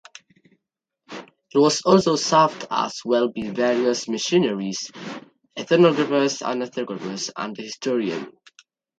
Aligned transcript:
It 1.13 1.59
was 1.59 1.83
also 1.83 2.15
served 2.15 2.65
well 3.05 3.29
by 3.31 3.51
various 3.51 4.07
missionaries, 4.07 4.89
ethnographers, 5.55 6.41
anthropologists, 6.41 7.29
and 7.37 7.55
historians. 7.55 8.29